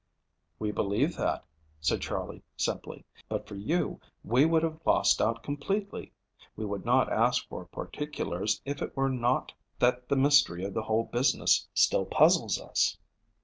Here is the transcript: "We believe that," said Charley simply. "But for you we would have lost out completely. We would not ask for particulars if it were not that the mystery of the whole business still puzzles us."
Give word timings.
"We 0.57 0.71
believe 0.71 1.15
that," 1.17 1.45
said 1.79 2.01
Charley 2.01 2.41
simply. 2.57 3.05
"But 3.29 3.47
for 3.47 3.53
you 3.53 3.99
we 4.23 4.45
would 4.47 4.63
have 4.63 4.79
lost 4.83 5.21
out 5.21 5.43
completely. 5.43 6.11
We 6.55 6.65
would 6.65 6.85
not 6.85 7.13
ask 7.13 7.47
for 7.47 7.65
particulars 7.65 8.63
if 8.65 8.81
it 8.81 8.97
were 8.97 9.11
not 9.11 9.53
that 9.77 10.09
the 10.09 10.15
mystery 10.15 10.65
of 10.65 10.73
the 10.73 10.81
whole 10.81 11.03
business 11.03 11.67
still 11.75 12.05
puzzles 12.05 12.59
us." 12.59 12.97